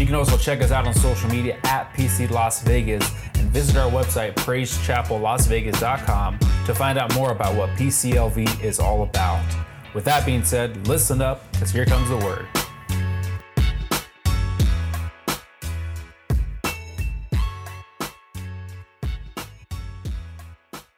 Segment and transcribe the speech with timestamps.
[0.00, 3.76] You can also check us out on social media at PC Las Vegas and visit
[3.76, 9.44] our website, praisechapellasvegas.com, to find out more about what PCLV is all about.
[9.94, 12.46] With that being said, listen up, because here comes the word.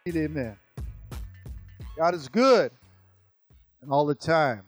[0.07, 0.57] Amen.
[1.97, 2.71] God is good
[3.81, 4.63] and all the time.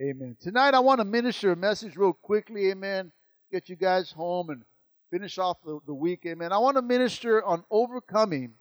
[0.00, 0.36] Amen.
[0.40, 2.70] Tonight I want to minister a message real quickly.
[2.70, 3.10] Amen.
[3.50, 4.62] Get you guys home and
[5.10, 6.20] finish off the, the week.
[6.26, 6.52] Amen.
[6.52, 8.54] I want to minister on overcoming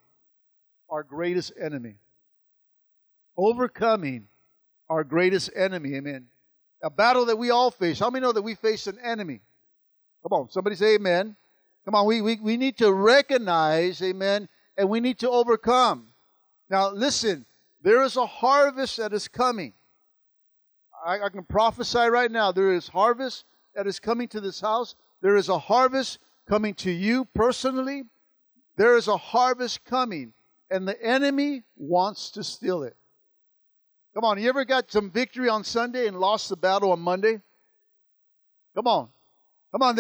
[0.89, 1.95] our greatest enemy.
[3.37, 4.27] Overcoming
[4.89, 5.95] our greatest enemy.
[5.95, 6.25] Amen.
[6.81, 7.99] A battle that we all face.
[7.99, 9.41] How many know that we face an enemy?
[10.23, 11.35] Come on, somebody say amen.
[11.85, 16.07] Come on, we, we, we need to recognize, amen, and we need to overcome.
[16.69, 17.45] Now, listen,
[17.81, 19.73] there is a harvest that is coming.
[21.05, 24.95] I, I, can prophesy right now there is harvest that is coming to this house.
[25.21, 28.03] There is a harvest coming to you personally.
[28.75, 30.33] There is a harvest coming,
[30.71, 32.95] and the enemy wants to steal it.
[34.13, 37.41] Come on, you ever got some victory on Sunday and lost the battle on Monday?
[38.75, 39.09] Come on.
[39.71, 39.95] Come on,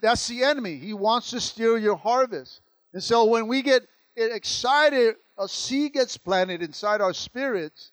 [0.00, 0.76] that's the enemy.
[0.76, 2.62] He wants to steal your harvest.
[2.94, 3.82] And so when we get
[4.16, 7.92] excited, a seed gets planted inside our spirits,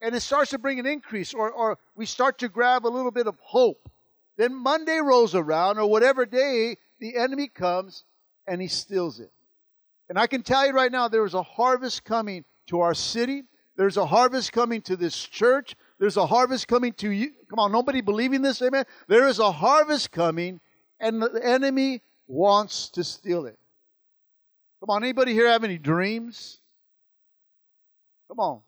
[0.00, 3.10] and it starts to bring an increase, or, or we start to grab a little
[3.10, 3.88] bit of hope.
[4.36, 8.04] Then Monday rolls around, or whatever day, the enemy comes
[8.46, 9.32] and he steals it.
[10.08, 13.44] And I can tell you right now, there is a harvest coming to our city.
[13.76, 15.74] There's a harvest coming to this church.
[15.98, 17.32] There's a harvest coming to you.
[17.50, 18.84] Come on, nobody believing this, amen?
[19.08, 20.60] There is a harvest coming,
[21.00, 23.58] and the enemy wants to steal it.
[24.80, 26.58] Come on, anybody here have any dreams?
[28.28, 28.60] Come on.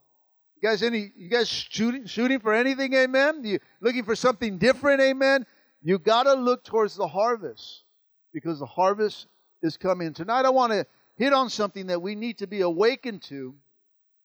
[0.61, 3.43] You guys any you guys shooting shooting for anything, amen?
[3.45, 5.47] You looking for something different, amen?
[5.83, 7.85] You gotta look towards the harvest
[8.33, 9.27] because the harvest
[9.63, 10.13] is coming.
[10.13, 13.55] Tonight I want to hit on something that we need to be awakened to,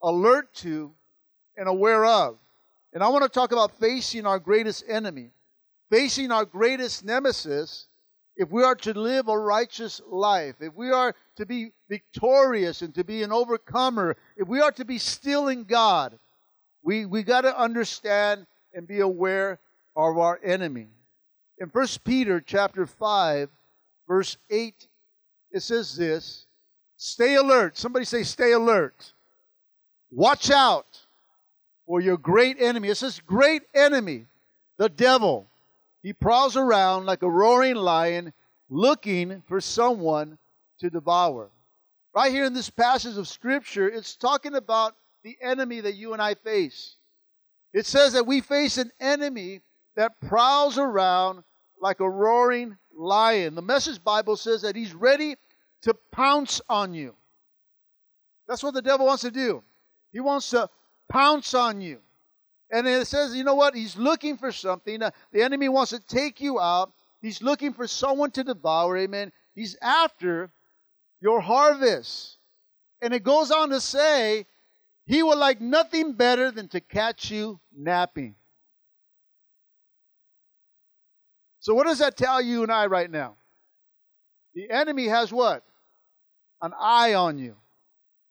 [0.01, 0.91] alert to,
[1.57, 2.37] and aware of.
[2.93, 5.31] And I want to talk about facing our greatest enemy,
[5.89, 7.87] facing our greatest nemesis,
[8.35, 12.93] if we are to live a righteous life, if we are to be victorious and
[12.95, 16.17] to be an overcomer, if we are to be still in God,
[16.81, 19.59] we, we got to understand and be aware
[19.95, 20.87] of our enemy.
[21.63, 23.49] In 1 Peter chapter 5,
[24.05, 24.85] verse 8,
[25.53, 26.45] it says this
[26.97, 27.77] Stay alert.
[27.77, 29.13] Somebody say, Stay alert.
[30.11, 30.99] Watch out
[31.85, 32.89] for your great enemy.
[32.89, 34.25] It says, Great enemy,
[34.77, 35.47] the devil.
[36.01, 38.33] He prowls around like a roaring lion
[38.69, 40.37] looking for someone
[40.81, 41.49] to devour.
[42.13, 46.21] Right here in this passage of Scripture, it's talking about the enemy that you and
[46.21, 46.97] I face.
[47.71, 49.61] It says that we face an enemy
[49.95, 51.45] that prowls around
[51.83, 53.55] like a roaring lion.
[53.55, 55.35] The Message Bible says that he's ready
[55.81, 57.13] to pounce on you.
[58.47, 59.61] That's what the devil wants to do.
[60.13, 60.69] He wants to
[61.09, 61.99] pounce on you.
[62.71, 63.75] And it says, you know what?
[63.75, 65.03] He's looking for something.
[65.03, 66.93] Uh, the enemy wants to take you out.
[67.21, 68.97] He's looking for someone to devour.
[68.97, 69.33] Amen.
[69.53, 70.51] He's after
[71.19, 72.37] your harvest.
[73.01, 74.45] And it goes on to say,
[75.05, 78.35] he would like nothing better than to catch you napping.
[81.63, 83.35] So, what does that tell you and I right now?
[84.53, 85.63] The enemy has what?
[86.61, 87.55] An eye on you.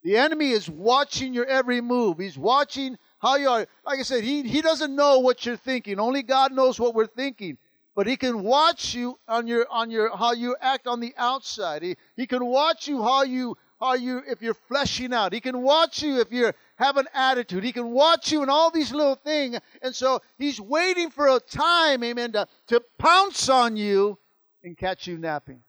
[0.02, 2.18] The enemy is watching your every move.
[2.18, 3.66] He's watching how you are.
[3.86, 5.98] Like I said, he, he doesn't know what you're thinking.
[5.98, 7.56] Only God knows what we're thinking.
[7.96, 11.82] But he can watch you on your on your how you act on the outside.
[11.82, 15.32] He, he can watch you how you how you if you're fleshing out.
[15.32, 17.64] He can watch you if you have an attitude.
[17.64, 19.58] He can watch you in all these little things.
[19.82, 24.18] And so he's waiting for a time, amen, to, to pounce on you
[24.64, 25.62] and catch you napping.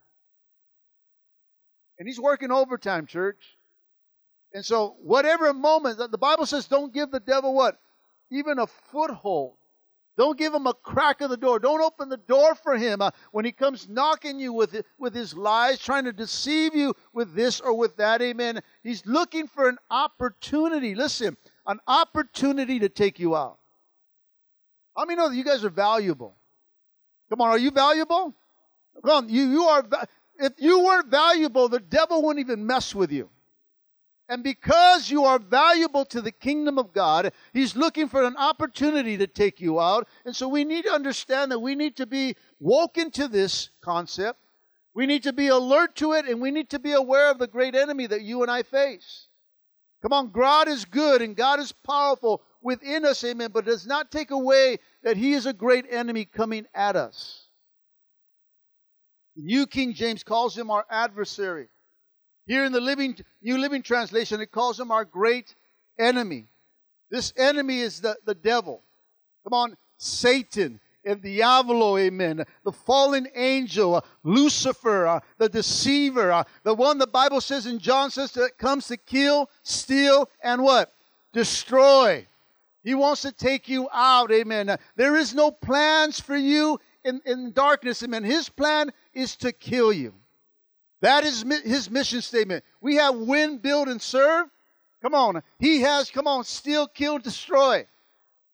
[2.00, 3.58] And he's working overtime, church.
[4.54, 7.80] And so, whatever moment, the Bible says, don't give the devil what?
[8.32, 9.56] Even a foothold.
[10.16, 11.58] Don't give him a crack of the door.
[11.60, 15.34] Don't open the door for him uh, when he comes knocking you with, with his
[15.34, 18.22] lies, trying to deceive you with this or with that.
[18.22, 18.62] Amen.
[18.84, 20.94] He's looking for an opportunity.
[20.94, 23.58] Listen, an opportunity to take you out.
[24.96, 26.36] How many know that you guys are valuable?
[27.30, 28.36] Come on, are you valuable?
[29.04, 29.84] Come on, you, you are.
[30.38, 33.30] If you weren't valuable, the devil wouldn't even mess with you.
[34.30, 39.18] And because you are valuable to the kingdom of God, He's looking for an opportunity
[39.18, 40.08] to take you out.
[40.26, 44.40] And so we need to understand that we need to be woken to this concept.
[44.94, 47.48] We need to be alert to it, and we need to be aware of the
[47.48, 49.28] great enemy that you and I face.
[50.04, 54.12] Come on, God is good and God is powerful within us, amen, but does not
[54.12, 57.48] take away that He is a great enemy coming at us.
[59.38, 61.70] The New King James calls him our adversary.
[62.46, 65.56] Here in the Living, New Living Translation, it calls him our great
[65.98, 66.46] enemy.
[67.10, 68.82] This enemy is the, the devil.
[69.44, 72.44] Come on, Satan, El Diablo, amen.
[72.64, 77.80] The fallen angel, uh, Lucifer, uh, the deceiver, uh, the one the Bible says in
[77.80, 80.94] John says that comes to kill, steal, and what?
[81.34, 82.26] Destroy.
[82.84, 84.78] He wants to take you out, amen.
[84.96, 88.24] There is no plans for you in, in darkness, amen.
[88.24, 90.14] His plan is to kill you.
[91.04, 92.64] That is his mission statement.
[92.80, 94.48] We have win, build, and serve.
[95.02, 95.44] Come on.
[95.60, 97.86] He has, come on, steal, kill, destroy.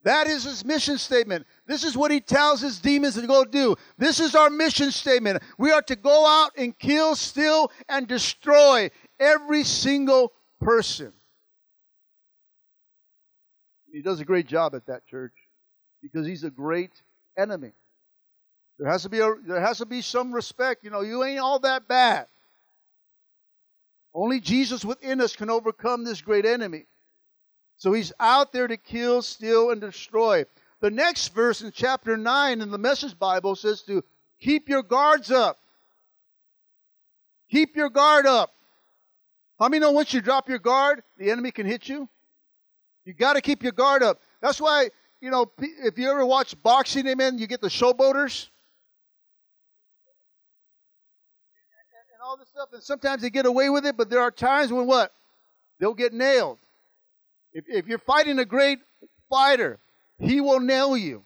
[0.04, 1.46] That is his mission statement.
[1.68, 3.76] This is what he tells his demons to go do.
[4.00, 5.44] This is our mission statement.
[5.60, 11.14] We are to go out and kill, steal, and destroy every single person.
[13.94, 15.34] He does a great job at that church
[16.02, 17.04] because he's a great
[17.38, 17.74] enemy.
[18.80, 20.84] There has to be a, there has to be some respect.
[20.84, 22.26] You know, you ain't all that bad.
[24.14, 26.86] Only Jesus within us can overcome this great enemy.
[27.78, 30.46] So he's out there to kill, steal, and destroy.
[30.82, 34.04] The next verse in chapter 9 in the Message Bible says to
[34.40, 35.60] keep your guards up.
[37.50, 38.54] Keep your guard up.
[39.60, 42.08] How many know once you drop your guard, the enemy can hit you?
[43.06, 44.22] You got to keep your guard up.
[44.42, 44.90] That's why,
[45.20, 48.48] you know, if you ever watch boxing, amen, you get the showboaters.
[52.30, 54.86] All this stuff, and sometimes they get away with it, but there are times when
[54.86, 55.12] what?
[55.80, 56.60] They'll get nailed.
[57.54, 58.78] If, if you're fighting a great
[59.32, 59.80] fighter,
[60.20, 61.24] he will nail you.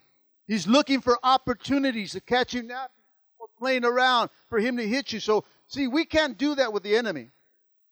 [0.47, 3.03] He's looking for opportunities to catch you napping
[3.37, 5.19] or playing around for him to hit you.
[5.19, 7.31] So, see, we can't do that with the enemy.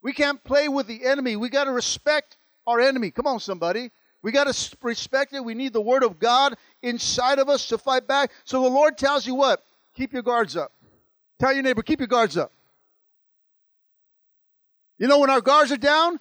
[0.01, 1.35] We can't play with the enemy.
[1.35, 3.11] We got to respect our enemy.
[3.11, 3.91] Come on, somebody.
[4.21, 5.43] We got to respect it.
[5.43, 8.31] We need the Word of God inside of us to fight back.
[8.45, 9.65] So the Lord tells you what?
[9.97, 10.71] Keep your guards up.
[11.39, 12.53] Tell your neighbor, keep your guards up.
[15.01, 16.19] You know when our guards are down?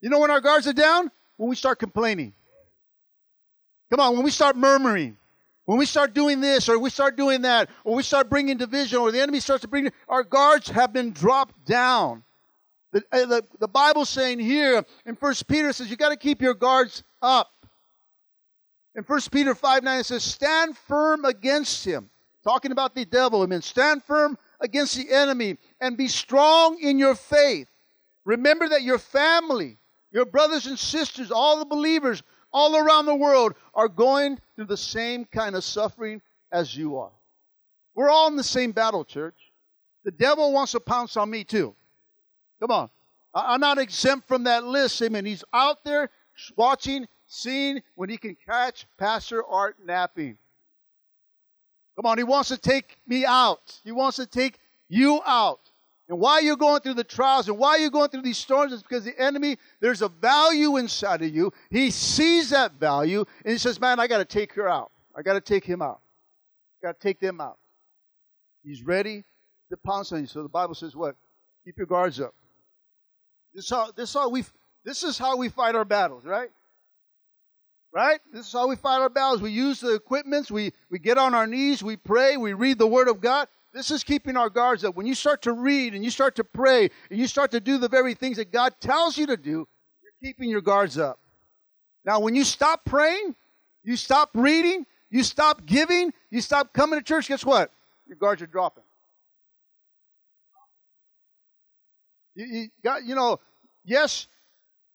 [0.00, 1.12] You know when our guards are down?
[1.36, 2.32] When we start complaining.
[3.88, 5.16] Come on, when we start murmuring.
[5.64, 8.98] When we start doing this or we start doing that, or we start bringing division,
[8.98, 12.24] or the enemy starts to bring, our guards have been dropped down.
[12.90, 16.54] The, uh, the, the saying here in First Peter says you got to keep your
[16.54, 17.52] guards up.
[18.96, 22.10] In First Peter 5 9 it says, Stand firm against him.
[22.42, 23.42] Talking about the devil.
[23.42, 27.68] I mean, stand firm against the enemy and be strong in your faith.
[28.24, 29.78] Remember that your family,
[30.10, 32.22] your brothers and sisters, all the believers
[32.52, 36.22] all around the world are going through the same kind of suffering
[36.52, 37.10] as you are.
[37.94, 39.36] We're all in the same battle, church.
[40.04, 41.74] The devil wants to pounce on me too.
[42.60, 42.90] Come on.
[43.34, 45.02] I'm not exempt from that list.
[45.02, 45.24] Amen.
[45.24, 46.10] He's out there
[46.56, 50.38] watching, seeing when he can catch Pastor Art napping.
[51.96, 52.18] Come on.
[52.18, 53.80] He wants to take me out.
[53.82, 55.63] He wants to take you out.
[56.08, 58.82] And why you're going through the trials and why you're going through these storms is
[58.82, 61.52] because the enemy, there's a value inside of you.
[61.70, 64.90] He sees that value and he says, Man, I got to take her out.
[65.16, 66.00] I got to take him out.
[66.82, 67.58] Got to take them out.
[68.62, 69.24] He's ready
[69.70, 70.26] to pounce on you.
[70.26, 71.16] So the Bible says, What?
[71.64, 72.34] Keep your guards up.
[73.54, 74.44] This is how this is how we
[74.84, 76.50] this is how we fight our battles, right?
[77.92, 78.20] Right?
[78.32, 79.40] This is how we fight our battles.
[79.40, 82.88] We use the equipments, we, we get on our knees, we pray, we read the
[82.88, 83.46] Word of God.
[83.74, 84.94] This is keeping our guards up.
[84.94, 87.76] When you start to read and you start to pray and you start to do
[87.76, 89.66] the very things that God tells you to do,
[90.00, 91.18] you're keeping your guards up.
[92.04, 93.34] Now, when you stop praying,
[93.82, 97.72] you stop reading, you stop giving, you stop coming to church, guess what?
[98.06, 98.84] Your guards are dropping.
[102.36, 103.40] You, you, got, you know,
[103.84, 104.28] yes,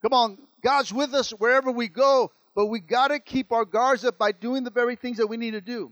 [0.02, 4.06] come on, God's with us wherever we go, but we got to keep our guards
[4.06, 5.92] up by doing the very things that we need to do.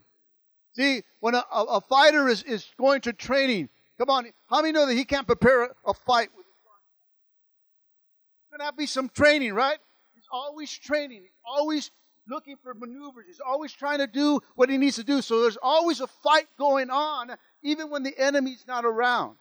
[0.77, 4.85] See, when a, a, fighter is, is going to training, come on, how many know
[4.85, 6.29] that he can't prepare a, a fight?
[6.37, 9.79] With There's going to have to be some training, right?
[10.13, 11.23] He's always training.
[11.23, 11.89] He's always
[12.29, 13.25] looking for maneuvers.
[13.25, 15.23] He's always trying to do what he needs to do.
[15.23, 17.31] So there's always a fight going on,
[17.63, 19.37] even when the enemy's not around.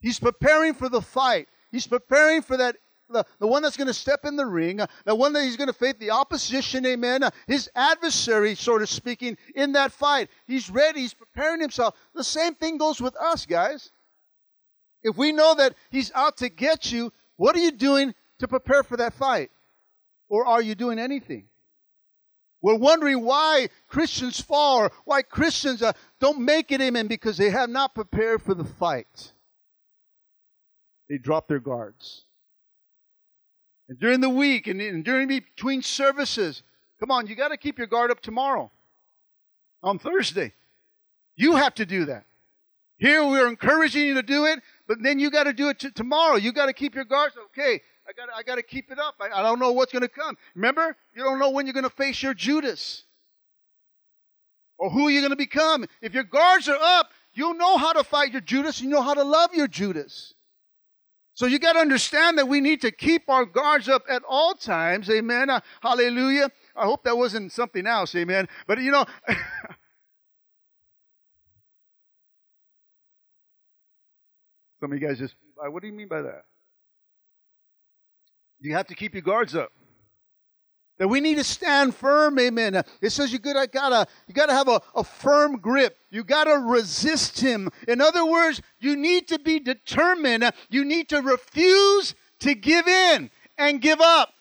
[0.00, 1.46] He's preparing for the fight.
[1.70, 2.74] He's preparing for that
[3.10, 5.68] the, the one that's going to step in the ring, the one that he's going
[5.68, 10.28] to face the opposition, amen, his adversary, sort of speaking, in that fight.
[10.46, 11.94] He's ready, he's preparing himself.
[12.14, 13.90] The same thing goes with us, guys.
[15.02, 18.82] If we know that he's out to get you, What are you doing to prepare
[18.82, 19.50] for that fight?
[20.28, 21.46] Or are you doing anything?
[22.60, 27.70] We're wondering why Christians fall, why Christians uh, don't make it, amen, because they have
[27.70, 29.32] not prepared for the fight.
[31.08, 32.24] They drop their guards.
[33.88, 36.62] And during the week and, and during between services,
[37.00, 38.70] come on, you got to keep your guard up tomorrow,
[39.82, 40.52] on Thursday.
[41.36, 42.24] You have to do that.
[42.98, 45.90] Here we're encouraging you to do it, but then you got to do it t-
[45.90, 46.36] tomorrow.
[46.36, 47.36] You got to keep your guards.
[47.46, 49.14] Okay, I got I got to keep it up.
[49.20, 50.36] I, I don't know what's going to come.
[50.56, 53.04] Remember, you don't know when you're going to face your Judas
[54.78, 55.86] or who you're going to become.
[56.02, 58.80] If your guards are up, you'll know how to fight your Judas.
[58.80, 60.34] You know how to love your Judas.
[61.38, 64.54] So you got to understand that we need to keep our guards up at all
[64.54, 65.08] times.
[65.08, 65.48] Amen.
[65.48, 66.50] Uh, hallelujah.
[66.74, 68.12] I hope that wasn't something else.
[68.16, 68.48] Amen.
[68.66, 69.04] But you know.
[74.80, 76.42] Some of you guys just, what do you mean by that?
[78.58, 79.70] You have to keep your guards up.
[80.98, 82.82] That we need to stand firm, amen.
[83.00, 85.96] It says you gotta, gotta you gotta have a, a firm grip.
[86.10, 87.70] You gotta resist him.
[87.86, 90.50] In other words, you need to be determined.
[90.70, 94.32] You need to refuse to give in and give up.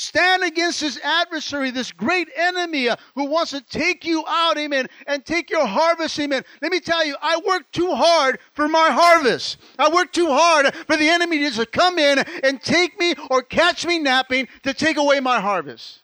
[0.00, 4.86] Stand against this adversary, this great enemy uh, who wants to take you out, amen,
[5.08, 6.44] and take your harvest, amen.
[6.62, 9.56] Let me tell you, I work too hard for my harvest.
[9.76, 13.42] I work too hard for the enemy just to come in and take me or
[13.42, 15.98] catch me napping to take away my harvest.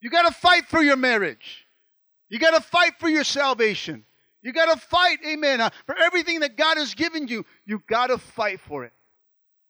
[0.00, 1.66] You got to fight for your marriage.
[2.30, 4.06] You got to fight for your salvation.
[4.40, 7.44] You got to fight, amen, uh, for everything that God has given you.
[7.66, 8.94] You got to fight for it.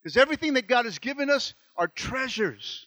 [0.04, 2.86] Because everything that God has given us are treasures.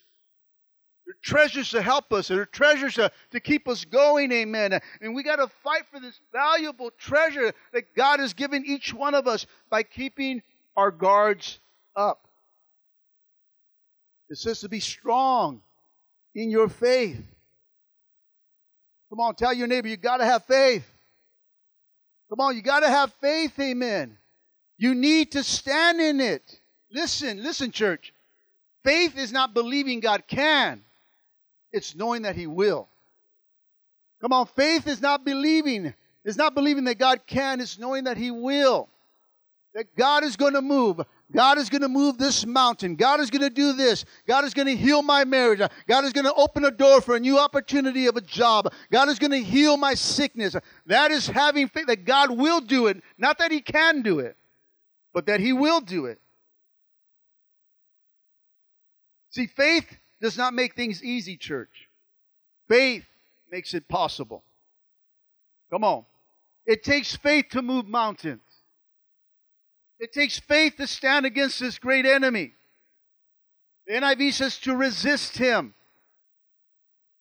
[1.06, 2.28] They're treasures to help us.
[2.28, 4.30] They're treasures to, to keep us going.
[4.32, 4.78] Amen.
[5.00, 9.14] And we got to fight for this valuable treasure that God has given each one
[9.14, 10.42] of us by keeping
[10.76, 11.58] our guards
[11.96, 12.28] up.
[14.28, 15.62] It says to be strong
[16.34, 17.20] in your faith.
[19.08, 20.88] Come on, tell your neighbor you got to have faith.
[22.28, 23.58] Come on, you got to have faith.
[23.58, 24.16] Amen.
[24.78, 26.60] You need to stand in it.
[26.92, 28.14] Listen, listen, church.
[28.84, 30.82] Faith is not believing God can,
[31.72, 32.88] it's knowing that He will.
[34.20, 35.94] Come on, faith is not believing.
[36.24, 38.88] It's not believing that God can, it's knowing that He will.
[39.74, 41.00] That God is going to move.
[41.32, 42.96] God is going to move this mountain.
[42.96, 44.04] God is going to do this.
[44.26, 45.60] God is going to heal my marriage.
[45.86, 48.72] God is going to open a door for a new opportunity of a job.
[48.90, 50.56] God is going to heal my sickness.
[50.86, 53.00] That is having faith that God will do it.
[53.16, 54.36] Not that He can do it,
[55.14, 56.18] but that He will do it.
[59.30, 59.86] See, faith
[60.20, 61.88] does not make things easy, church.
[62.68, 63.04] Faith
[63.50, 64.42] makes it possible.
[65.70, 66.04] Come on.
[66.66, 68.40] It takes faith to move mountains.
[69.98, 72.54] It takes faith to stand against this great enemy.
[73.86, 75.74] The NIV says to resist him.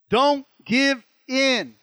[0.10, 1.76] Don't give in.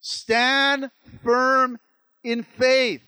[0.00, 0.90] Stand
[1.22, 1.78] firm
[2.22, 3.02] in faith.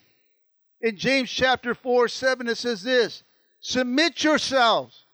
[0.81, 3.23] In James chapter 4, 7, it says this
[3.61, 5.06] Submit yourselves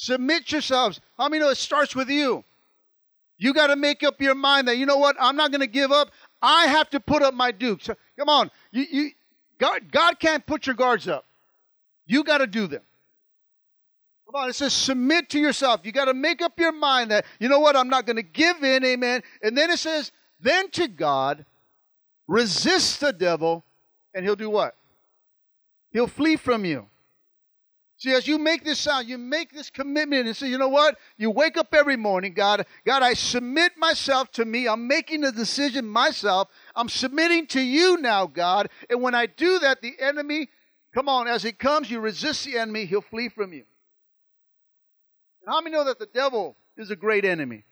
[0.00, 0.98] Submit yourselves.
[1.18, 2.42] How many know it starts with you?
[3.36, 5.66] You got to make up your mind that, you know what, I'm not going to
[5.66, 6.10] give up.
[6.40, 7.90] I have to put up my dukes.
[8.18, 8.50] Come on.
[8.72, 9.10] You, you,
[9.58, 11.26] God, God can't put your guards up.
[12.06, 12.80] You got to do them.
[14.24, 15.82] Come on, it says submit to yourself.
[15.84, 18.22] You got to make up your mind that, you know what, I'm not going to
[18.22, 19.22] give in, amen.
[19.42, 21.44] And then it says, then to God,
[22.26, 23.64] resist the devil,
[24.14, 24.76] and he'll do what?
[25.92, 26.86] He'll flee from you.
[28.00, 30.96] See, as you make this sound, you make this commitment and say, you know what?
[31.18, 34.66] You wake up every morning, God, God, I submit myself to me.
[34.66, 36.48] I'm making the decision myself.
[36.74, 38.70] I'm submitting to you now, God.
[38.88, 40.48] And when I do that, the enemy,
[40.94, 43.64] come on, as he comes, you resist the enemy, he'll flee from you.
[45.42, 47.64] And how many know that the devil is a great enemy?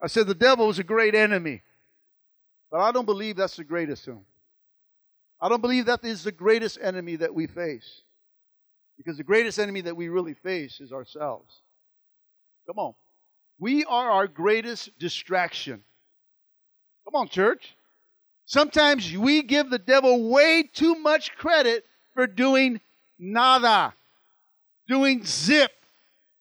[0.00, 1.60] I said the devil is a great enemy.
[2.70, 4.24] But I don't believe that's the greatest one.
[5.42, 8.00] I don't believe that is the greatest enemy that we face.
[8.96, 11.60] Because the greatest enemy that we really face is ourselves.
[12.66, 12.94] Come on.
[13.58, 15.82] We are our greatest distraction.
[17.04, 17.76] Come on, church.
[18.46, 21.84] Sometimes we give the devil way too much credit
[22.14, 22.80] for doing
[23.18, 23.94] nada,
[24.86, 25.72] doing zip.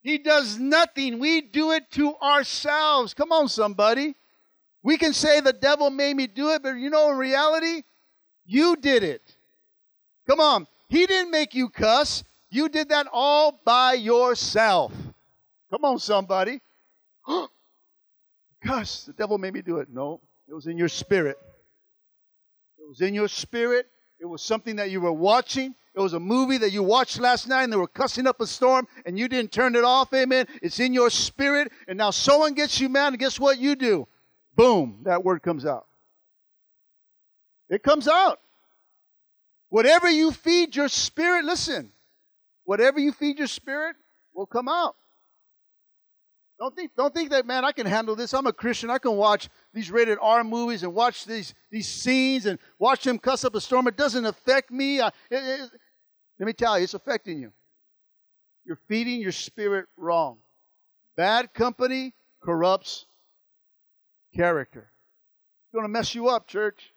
[0.02, 1.20] He does nothing.
[1.20, 3.14] We do it to ourselves.
[3.14, 4.16] Come on, somebody.
[4.84, 7.82] We can say the devil made me do it, but you know, in reality,
[8.46, 9.36] you did it.
[10.28, 10.68] Come on.
[10.90, 12.24] He didn't make you cuss.
[12.56, 14.94] You did that all by yourself.
[15.70, 16.62] Come on, somebody.
[18.66, 19.90] Gosh, the devil made me do it.
[19.92, 21.38] No, it was in your spirit.
[22.80, 23.88] It was in your spirit.
[24.22, 25.76] It was something that you were watching.
[25.96, 28.48] It was a movie that you watched last night and they were cussing up a
[28.48, 30.14] storm and you didn't turn it off.
[30.14, 30.48] Amen.
[30.62, 31.74] It's in your spirit.
[31.90, 34.08] And now someone gets you mad and guess what you do?
[34.56, 35.88] Boom, that word comes out.
[37.70, 38.40] It comes out.
[39.68, 41.92] Whatever you feed your spirit, listen,
[42.66, 43.96] whatever you feed your spirit
[44.34, 44.96] will come out.
[46.58, 48.34] Don't think, don't think that, man, I can handle this.
[48.34, 48.90] I'm a Christian.
[48.90, 53.20] I can watch these rated R movies and watch these, these scenes and watch them
[53.20, 53.88] cuss up a storm.
[53.88, 55.02] It doesn't affect me.
[55.02, 55.70] I, it, it,
[56.40, 57.52] let me tell you, it's affecting you.
[58.66, 60.38] You're feeding your spirit wrong.
[61.18, 63.06] Bad company corrupts
[64.34, 64.92] character.
[65.66, 66.94] It's going to mess you up, church.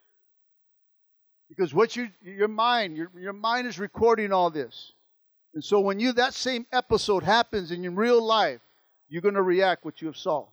[1.49, 4.93] Because what you, your mind, your, your mind is recording all this.
[5.59, 8.61] And so when you, that same episode happens in your real life,
[9.09, 10.47] you're going to react what you have saw.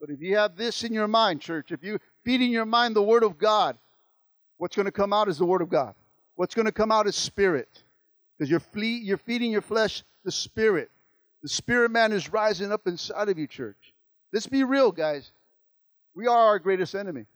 [0.00, 2.96] But if you have this in your mind, church, if you feed in your mind
[2.96, 3.76] the Word of God,
[4.56, 5.94] what's going to come out is the Word of God.
[6.36, 7.68] What's going to come out is spirit.
[8.38, 10.90] Because you're, you're feeding your flesh the spirit.
[11.42, 13.92] The spirit man is rising up inside of you, church.
[14.32, 15.30] Let's be real, guys.
[16.14, 17.26] We are our greatest enemy.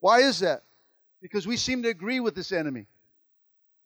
[0.00, 0.64] Why is that?
[1.22, 2.84] Because we seem to agree with this enemy.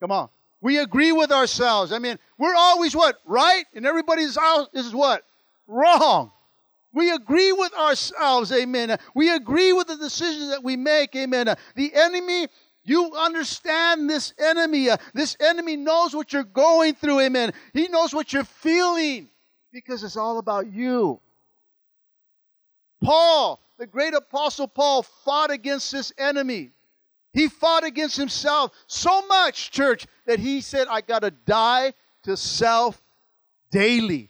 [0.01, 0.31] Come on.
[0.61, 1.93] We agree with ourselves.
[1.93, 3.17] I mean, we're always what?
[3.25, 3.65] Right?
[3.75, 5.25] And everybody's else is what?
[5.67, 6.33] Wrong.
[6.93, 8.99] We agree with ourselves, amen.
[9.15, 11.55] We agree with the decisions that we make, amen.
[11.77, 12.49] The enemy,
[12.83, 14.89] you understand this enemy.
[14.89, 17.53] Uh, this enemy knows what you're going through, amen.
[17.75, 19.29] He knows what you're feeling
[19.71, 21.21] because it's all about you.
[23.05, 26.73] Paul, the great apostle Paul, fought against this enemy.
[27.39, 31.93] He fought against himself so much, church, that he said, I got to die
[32.25, 33.01] to self
[33.71, 34.29] daily.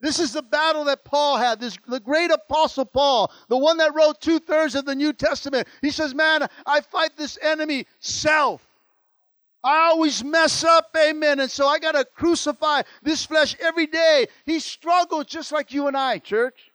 [0.00, 3.96] This is the battle that Paul had, this the great apostle Paul, the one that
[3.96, 5.66] wrote two thirds of the New Testament.
[5.82, 8.64] He says, Man, I fight this enemy, self.
[9.64, 11.40] I always mess up, amen.
[11.40, 14.28] And so I got to crucify this flesh every day.
[14.46, 16.70] He struggled just like you and I, church.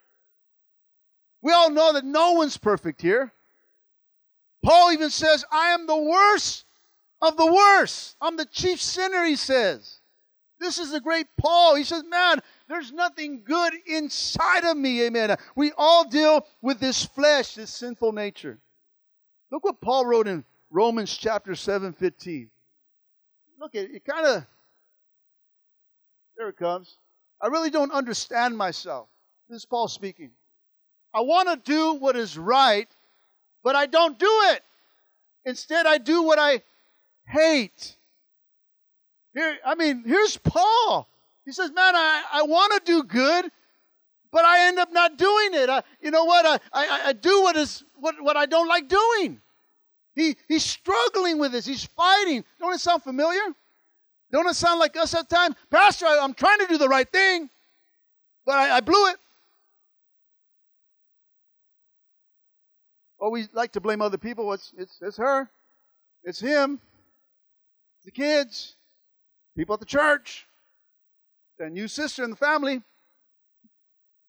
[1.41, 3.31] We all know that no one's perfect here.
[4.63, 6.65] Paul even says, I am the worst
[7.21, 8.15] of the worst.
[8.21, 9.99] I'm the chief sinner, he says.
[10.59, 11.75] This is the great Paul.
[11.75, 15.03] He says, Man, there's nothing good inside of me.
[15.03, 15.35] Amen.
[15.55, 18.59] We all deal with this flesh, this sinful nature.
[19.51, 22.49] Look what Paul wrote in Romans chapter 7 15.
[23.59, 24.45] Look, it, it kind of,
[26.37, 26.97] there it comes.
[27.41, 29.09] I really don't understand myself.
[29.49, 30.31] This is Paul speaking.
[31.13, 32.87] I want to do what is right,
[33.63, 34.61] but I don't do it.
[35.45, 36.61] Instead, I do what I
[37.27, 37.95] hate.
[39.33, 41.07] Here, I mean, here's Paul.
[41.45, 43.49] He says, Man, I, I want to do good,
[44.31, 45.69] but I end up not doing it.
[45.69, 46.45] I, you know what?
[46.45, 49.41] I, I, I do what is what, what I don't like doing.
[50.15, 51.65] He, he's struggling with this.
[51.65, 52.43] He's fighting.
[52.59, 53.41] Don't it sound familiar?
[54.31, 55.55] Don't it sound like us at times?
[55.69, 57.49] Pastor, I, am trying to do the right thing,
[58.45, 59.17] but I, I blew it.
[63.31, 64.51] We like to blame other people.
[64.53, 65.49] It's, it's, it's her.
[66.23, 66.79] It's him.
[67.97, 68.75] It's the kids.
[69.55, 70.47] People at the church
[71.63, 72.81] a new sister in the family.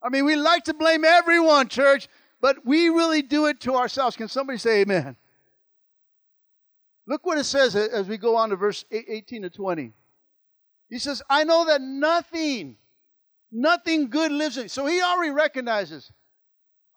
[0.03, 2.09] I mean, we like to blame everyone, church,
[2.41, 4.17] but we really do it to ourselves.
[4.17, 5.17] Can somebody say amen?
[7.07, 9.93] Look what it says as we go on to verse 18 to 20.
[10.89, 12.77] He says, I know that nothing,
[13.51, 14.69] nothing good lives in.
[14.69, 16.11] So he already recognizes,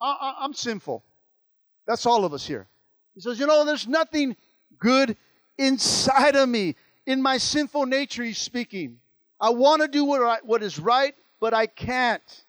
[0.00, 1.04] uh, uh, I, am sinful.
[1.88, 2.68] That's all of us here.
[3.14, 4.36] He says, You know, there's nothing
[4.78, 5.16] good
[5.56, 6.76] inside of me.
[7.06, 9.00] In my sinful nature, he's speaking.
[9.40, 12.44] I want to do what, I, what is right, but I can't.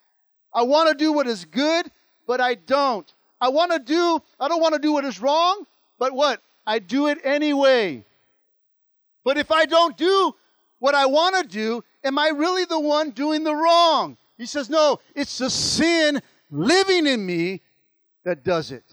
[0.54, 1.90] I want to do what is good,
[2.28, 3.12] but I don't.
[3.40, 5.66] I want to do, I don't want to do what is wrong,
[5.98, 6.42] but what?
[6.68, 8.04] I do it anyway.
[9.24, 10.36] But if I don't do
[10.80, 14.18] what I want to do, am I really the one doing the wrong?
[14.38, 16.22] He says, no, it's the sin
[16.52, 17.62] living in me
[18.26, 18.89] that does it.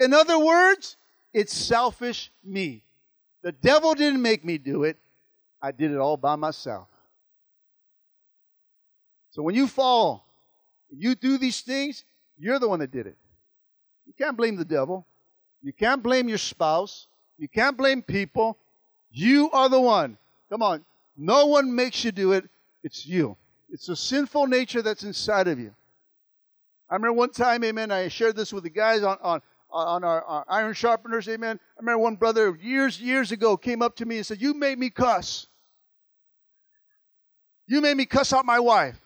[0.00, 0.96] In other words,
[1.32, 2.82] it's selfish me.
[3.42, 4.96] The devil didn't make me do it.
[5.62, 6.88] I did it all by myself.
[9.30, 10.26] So when you fall,
[10.90, 12.04] you do these things,
[12.38, 13.16] you're the one that did it.
[14.06, 15.06] You can't blame the devil.
[15.62, 17.06] You can't blame your spouse.
[17.38, 18.58] You can't blame people.
[19.12, 20.16] You are the one.
[20.48, 20.84] Come on.
[21.16, 22.48] No one makes you do it.
[22.82, 23.36] It's you.
[23.68, 25.74] It's the sinful nature that's inside of you.
[26.88, 30.22] I remember one time, amen, I shared this with the guys on, on, on our,
[30.22, 31.58] our iron sharpeners, amen.
[31.76, 34.78] I remember one brother years, years ago came up to me and said, You made
[34.78, 35.46] me cuss.
[37.66, 39.00] You made me cuss out my wife.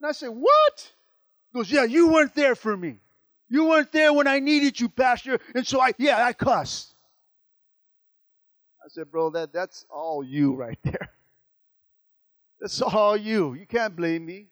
[0.00, 0.92] And I said, What?
[1.52, 3.00] He goes, Yeah, you weren't there for me.
[3.48, 5.38] You weren't there when I needed you, Pastor.
[5.54, 6.94] And so I, yeah, I cussed.
[8.84, 11.10] I said, bro, that, that's all you right there.
[12.60, 13.54] That's all you.
[13.54, 14.46] You can't blame me.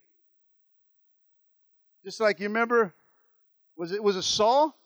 [2.05, 2.95] Just like you remember,
[3.77, 4.79] was it was it Saul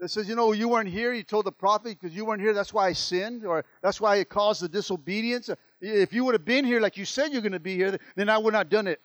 [0.00, 1.12] that says, you know, you weren't here.
[1.12, 2.54] You told the prophet because you weren't here.
[2.54, 5.50] That's why I sinned, or that's why it caused the disobedience.
[5.80, 8.28] If you would have been here like you said you're going to be here, then
[8.30, 9.00] I would not have done it.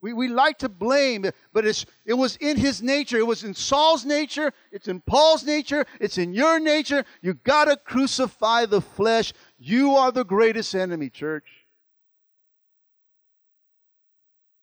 [0.00, 3.18] We, we like to blame, but it's, it was in his nature.
[3.18, 4.52] It was in Saul's nature.
[4.70, 5.84] It's in Paul's nature.
[6.00, 7.04] It's in your nature.
[7.20, 9.32] You got to crucify the flesh.
[9.58, 11.48] You are the greatest enemy, church.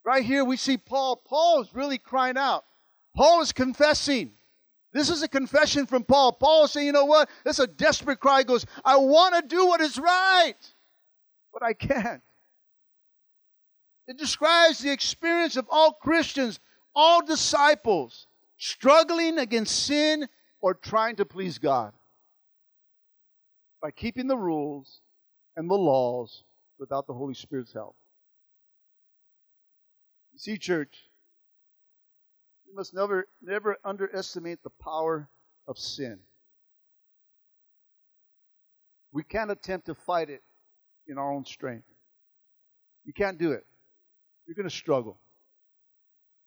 [0.05, 1.17] Right here, we see Paul.
[1.17, 2.63] Paul is really crying out.
[3.13, 4.31] Paul is confessing.
[4.95, 6.31] This is a confession from Paul.
[6.31, 7.29] Paul saying, you know what?
[7.45, 8.39] It's a desperate cry.
[8.39, 10.55] He goes, I want to do what is right,
[11.51, 12.21] but I can't.
[14.07, 16.61] It describes the experience of all Christians,
[16.95, 18.27] all disciples,
[18.57, 20.29] struggling against sin
[20.61, 21.91] or trying to please God
[23.81, 25.01] by keeping the rules
[25.57, 26.43] and the laws
[26.79, 27.97] without the Holy Spirit's help.
[30.31, 31.03] You see, church,
[32.75, 35.29] must never, never underestimate the power
[35.67, 36.19] of sin.
[39.11, 40.43] We can't attempt to fight it
[41.07, 41.87] in our own strength.
[43.05, 43.65] You can't do it
[44.45, 45.17] you're going to struggle.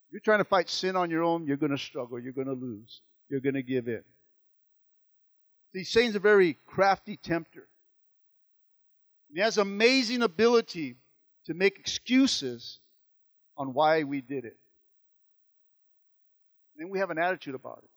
[0.07, 2.19] If you're trying to fight sin on your own, you're going to struggle.
[2.19, 3.01] You're going to lose.
[3.29, 4.03] You're going to give in.
[5.73, 7.67] See, Satan's a very crafty tempter.
[9.31, 10.95] He has amazing ability
[11.45, 12.79] to make excuses
[13.55, 14.57] on why we did it.
[16.79, 17.89] And we have an attitude about it.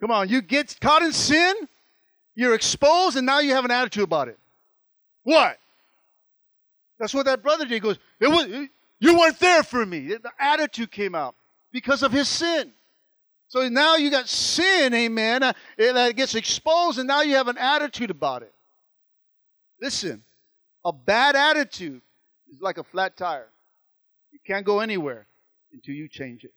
[0.00, 1.54] Come on, you get caught in sin,
[2.36, 4.38] you're exposed, and now you have an attitude about it.
[5.24, 5.58] What?
[7.00, 7.74] That's what that brother did.
[7.74, 8.46] He goes, it was,
[9.00, 10.06] You weren't there for me.
[10.06, 11.34] The attitude came out
[11.72, 12.72] because of his sin.
[13.48, 17.58] So now you got sin, amen, uh, that gets exposed, and now you have an
[17.58, 18.52] attitude about it.
[19.80, 20.22] Listen,
[20.84, 22.02] a bad attitude
[22.52, 23.48] is like a flat tire.
[24.32, 25.26] You can't go anywhere
[25.72, 26.52] until you change it.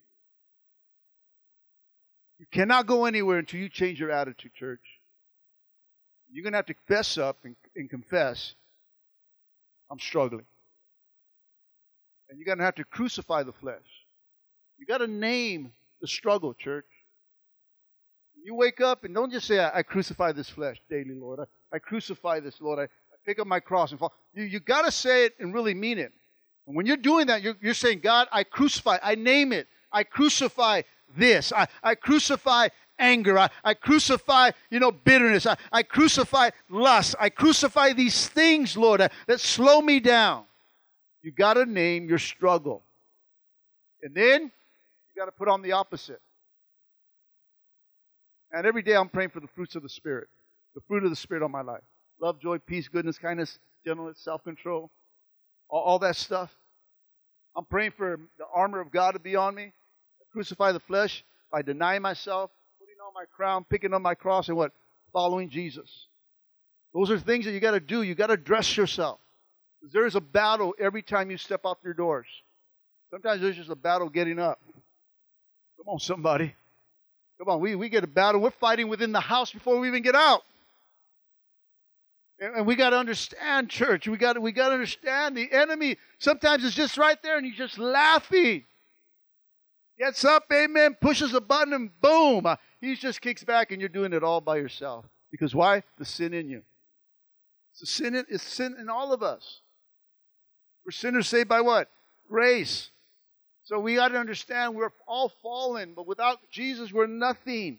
[2.40, 4.82] You cannot go anywhere until you change your attitude, church.
[6.32, 8.56] You're going to have to fess up and, and confess
[9.92, 10.46] I'm struggling.
[12.30, 13.76] And you're going to have to crucify the flesh.
[14.80, 16.86] You got to name the struggle, church.
[18.44, 21.42] You wake up and don't just say, I, I crucify this flesh daily, Lord.
[21.42, 22.80] I, I crucify this, Lord.
[22.80, 22.88] I, I,
[23.26, 24.14] pick up my cross and fall.
[24.34, 26.12] You, you got to say it and really mean it.
[26.68, 29.68] And when you're doing that, you're, you're saying, God, I crucify, I name it.
[29.92, 30.84] I crucify
[31.18, 31.52] this.
[31.52, 33.38] I, I crucify anger.
[33.38, 35.46] I, I crucify, you know, bitterness.
[35.46, 37.16] I, I crucify lust.
[37.20, 40.46] I crucify these things, Lord, that, slow me down.
[41.24, 42.84] You got to name your struggle.
[44.02, 46.22] And then you got to put on the opposite.
[48.52, 50.28] And every day I'm praying for the fruits of the Spirit,
[50.76, 51.84] the fruit of the Spirit on my life
[52.20, 54.92] love, joy, peace, goodness, kindness, gentleness, self control,
[55.72, 56.52] all, all, that stuff.
[57.56, 59.64] I'm praying for the armor of God to be on me.
[59.64, 64.50] I crucify the flesh by denying myself, putting on my crown, picking up my cross,
[64.50, 64.72] and what?
[65.12, 65.90] Following Jesus.
[66.94, 68.04] Those are things that you got to do.
[68.04, 69.20] You got to dress yourself.
[69.92, 72.28] There's a battle every time you step out your doors.
[73.10, 74.60] Sometimes there's just a battle getting up.
[75.78, 76.54] Come on, somebody.
[77.40, 78.40] Come on, we, we get a battle.
[78.40, 80.44] We're fighting within the house before we even get out.
[82.42, 84.08] And, we got to understand, church.
[84.08, 85.98] We got we got to understand the enemy.
[86.18, 88.64] Sometimes it's just right there, and he's just laughing.
[90.00, 93.88] Gets up, amen, pushes a button, and boom, uh, he just kicks back and you're
[93.88, 95.06] doing it all by yourself.
[95.30, 95.84] Because why?
[96.00, 96.64] The sin in you.
[97.80, 99.62] The sin in, it's sin in all of us.
[100.84, 101.88] We're sinners saved by what?
[102.28, 102.90] Grace.
[103.64, 107.78] So we got to understand we're all fallen, but without Jesus, we're nothing.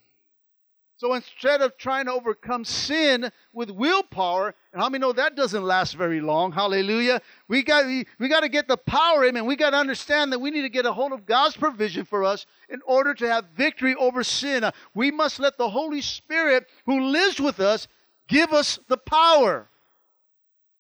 [1.03, 5.65] So instead of trying to overcome sin with willpower, and how many know that doesn't
[5.65, 6.53] last very long?
[6.53, 7.21] Hallelujah.
[7.49, 9.45] We got we, we got to get the power, amen.
[9.45, 12.23] We got to understand that we need to get a hold of God's provision for
[12.23, 14.65] us in order to have victory over sin.
[14.95, 17.89] We must let the Holy Spirit who lives with us
[18.29, 19.69] give us the power.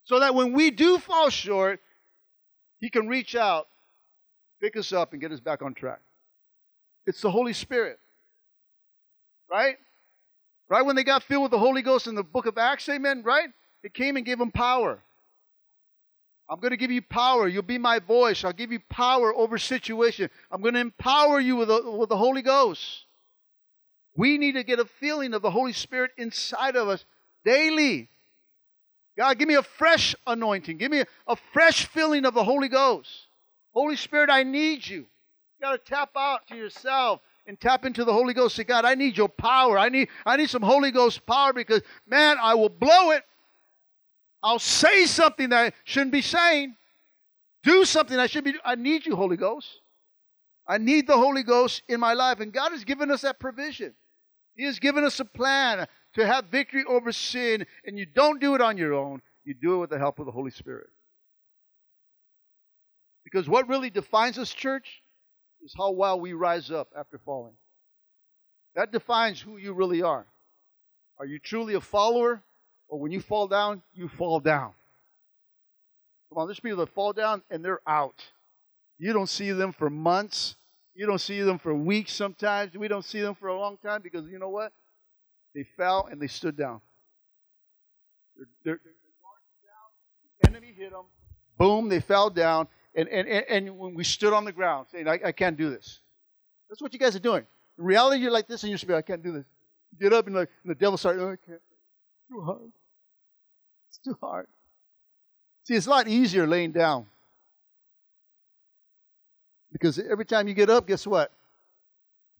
[0.04, 1.80] So that when we do fall short,
[2.78, 3.66] he can reach out,
[4.60, 6.00] pick us up and get us back on track.
[7.08, 7.98] It's the Holy Spirit.
[9.50, 9.78] Right?
[10.68, 13.22] Right when they got filled with the Holy Ghost in the book of Acts, amen,
[13.24, 13.48] right?
[13.82, 15.02] It came and gave them power.
[16.48, 17.48] I'm going to give you power.
[17.48, 18.44] You'll be my voice.
[18.44, 20.30] I'll give you power over situation.
[20.50, 23.06] I'm going to empower you with the, with the Holy Ghost.
[24.16, 27.04] We need to get a feeling of the Holy Spirit inside of us
[27.44, 28.08] daily.
[29.16, 30.78] God, give me a fresh anointing.
[30.78, 33.10] Give me a, a fresh feeling of the Holy Ghost.
[33.72, 34.98] Holy Spirit, I need you.
[34.98, 38.56] You got to tap out to yourself and tap into the Holy Ghost.
[38.56, 39.78] Say, God, I need your power.
[39.78, 43.22] I need, I need some Holy Ghost power because, man, I will blow it.
[44.42, 46.76] I'll say something that I shouldn't be saying.
[47.62, 48.54] Do something I should be.
[48.64, 49.68] I need you, Holy Ghost.
[50.66, 52.40] I need the Holy Ghost in my life.
[52.40, 53.94] And God has given us that provision.
[54.54, 57.66] He has given us a plan to have victory over sin.
[57.84, 60.26] And you don't do it on your own, you do it with the help of
[60.26, 60.88] the Holy Spirit.
[63.24, 65.01] Because what really defines us, church,
[65.62, 67.54] is how well we rise up after falling.
[68.74, 70.26] That defines who you really are.
[71.18, 72.42] Are you truly a follower?
[72.88, 74.72] Or when you fall down, you fall down.
[76.28, 78.22] Come on, there's people that fall down and they're out.
[78.98, 80.56] You don't see them for months.
[80.94, 82.74] You don't see them for weeks sometimes.
[82.74, 84.72] We don't see them for a long time because you know what?
[85.54, 86.80] They fell and they stood down.
[88.36, 88.92] They're, they're, they're
[89.64, 90.42] down.
[90.42, 91.04] The enemy hit them.
[91.58, 92.68] Boom, they fell down.
[92.94, 95.70] And, and, and, and when we stood on the ground saying, I, I can't do
[95.70, 96.00] this.
[96.68, 97.46] That's what you guys are doing.
[97.78, 98.98] In reality, you're like this in your spirit.
[98.98, 99.44] I can't do this.
[99.92, 101.60] You get up and, like, and the devil starts, oh, I can't.
[101.60, 102.72] It's too hard.
[103.88, 104.46] It's too hard.
[105.64, 107.06] See, it's a lot easier laying down.
[109.72, 111.32] Because every time you get up, guess what?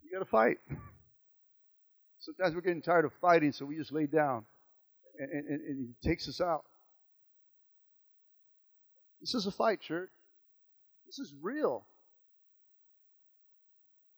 [0.03, 0.59] You got to fight.
[2.19, 4.45] Sometimes we're getting tired of fighting, so we just lay down.
[5.19, 6.65] And, and, and he takes us out.
[9.21, 10.11] This is a fight, church.
[11.13, 11.87] This is real.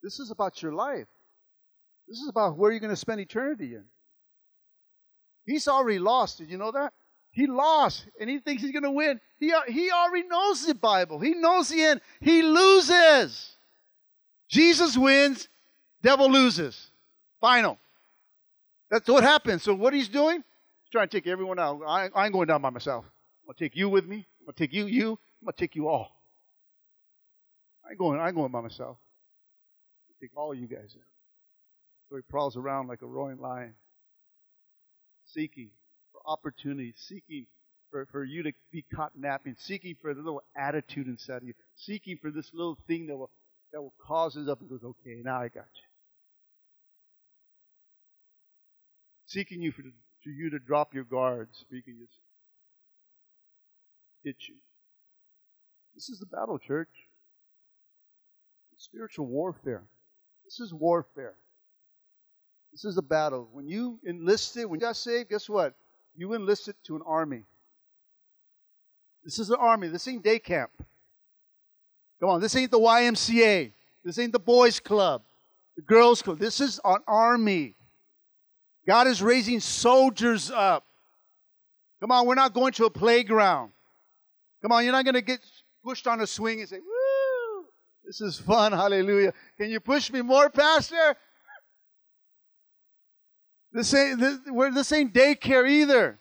[0.01, 1.09] This is about your life.
[2.07, 3.85] This is about where you're going to spend eternity in.
[5.45, 6.39] He's already lost.
[6.39, 6.93] Did you know that?
[7.33, 9.21] He lost, and he thinks he's going to win.
[9.41, 11.19] He, he already knows the Bible.
[11.19, 12.01] He knows the end.
[12.21, 13.57] He loses.
[14.49, 15.49] Jesus wins,
[16.01, 16.91] devil loses.
[17.41, 17.77] Final.
[18.89, 19.65] That's what happens.
[19.65, 20.37] So what he's doing?
[20.37, 21.81] He's trying to take everyone out.
[21.85, 23.05] I, I ain't going down by myself.
[23.05, 24.27] I'm going to take you with me.
[24.39, 25.11] I'm going to take you, you.
[25.41, 26.13] I'm going to take you all.
[27.87, 28.97] I ain't going, I ain't going by myself.
[30.09, 31.03] i take all of you guys in.
[32.09, 33.75] So he prowls around like a roaring lion,
[35.25, 35.71] seeking
[36.13, 37.47] for opportunity, seeking
[37.91, 41.55] for, for you to be caught napping, seeking for the little attitude inside of you,
[41.77, 43.31] seeking for this little thing that will
[43.73, 45.89] that will cause it up and goes, okay, now I got you.
[49.27, 49.83] Seeking you for,
[50.23, 52.19] for you to drop your guards, so you can just
[54.23, 54.55] hit you.
[55.97, 56.89] This is the battle, church.
[58.85, 59.83] Spiritual warfare.
[60.45, 61.35] This is warfare.
[62.71, 63.49] This is a battle.
[63.53, 65.75] When you enlisted, when you got saved, guess what?
[66.17, 67.43] you enlisted to an army.
[69.25, 69.89] This is an army.
[69.89, 70.71] This ain't day camp.
[72.21, 73.73] Come on, this ain't the YMCA.
[74.05, 75.23] This ain't the boys' club,
[75.77, 76.39] the girls' club.
[76.39, 77.75] This is an army.
[78.87, 80.85] God is raising soldiers up.
[82.01, 83.73] Come on, we're not going to a playground.
[84.61, 85.41] Come on, you're not going to get
[85.83, 86.81] pushed on a swing and say,
[88.05, 88.73] this is fun.
[88.73, 89.33] Hallelujah.
[89.57, 91.17] Can you push me more, Pastor?
[93.73, 94.39] This ain't, this,
[94.73, 96.19] this ain't daycare either.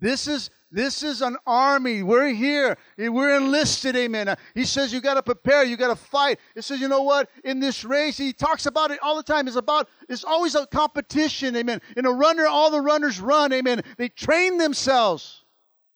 [0.00, 2.02] This is this is an army.
[2.02, 2.76] We're here.
[2.98, 3.96] We're enlisted.
[3.96, 4.36] Amen.
[4.54, 5.64] He says you got to prepare.
[5.64, 6.38] You got to fight.
[6.54, 7.30] He says, you know what?
[7.44, 9.46] In this race, he talks about it all the time.
[9.46, 9.88] It's about.
[10.08, 11.56] It's always a competition.
[11.56, 11.80] Amen.
[11.96, 13.54] In a runner, all the runners run.
[13.54, 13.82] Amen.
[13.96, 15.45] They train themselves.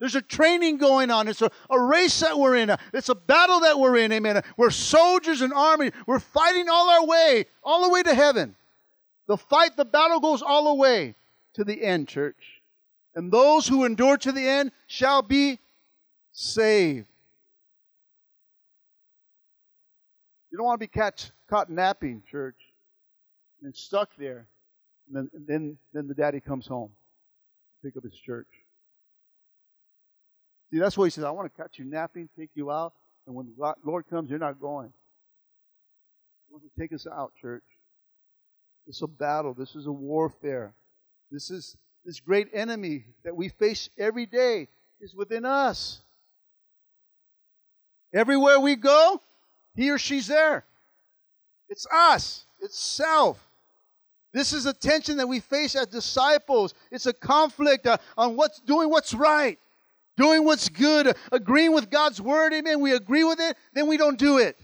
[0.01, 1.29] There's a training going on.
[1.29, 2.75] It's a, a race that we're in.
[2.95, 4.11] It's a battle that we're in.
[4.13, 4.43] Amen.
[4.57, 5.91] We're soldiers and army.
[6.07, 8.57] We're fighting all our way, all the way to heaven.
[9.29, 11.15] The fight, the battle goes all the way
[11.55, 12.63] to the end, church.
[13.15, 15.59] And those who endure to the end shall be
[16.33, 17.07] saved.
[20.51, 22.57] You don't want to be catch, caught napping, church,
[23.63, 24.49] and stuck there.
[25.07, 28.49] And then, then, then the daddy comes home to pick up his church.
[30.71, 31.25] See, that's why he says.
[31.25, 32.93] I want to catch you napping, take you out,
[33.27, 34.93] and when the Lord comes, you're not going.
[36.49, 37.65] He wants to take us out, church.
[38.87, 39.55] It's a battle.
[39.55, 40.75] This is a warfare.
[41.31, 44.69] This is this great enemy that we face every day
[45.01, 46.01] is within us.
[48.13, 49.21] Everywhere we go,
[49.75, 50.65] he or she's there.
[51.69, 52.45] It's us.
[52.61, 53.47] It's self.
[54.33, 56.75] This is a tension that we face as disciples.
[56.91, 59.59] It's a conflict uh, on what's doing what's right,
[60.21, 62.53] doing what's good, agreeing with God's word.
[62.53, 62.81] Amen.
[62.81, 64.59] We agree with it, then we don't do it.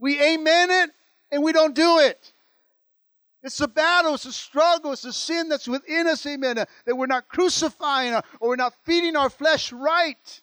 [0.00, 0.90] We amen it,
[1.30, 2.32] and we don't do it.
[3.44, 6.96] It's a battle, it's a struggle, it's a sin that's within us, amen, uh, that
[6.96, 10.40] we're not crucifying uh, or we're not feeding our flesh right.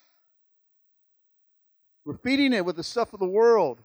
[2.06, 3.80] We're feeding it with the stuff of the world.